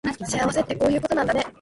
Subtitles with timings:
[0.27, 1.45] 幸せってこういうことなんだね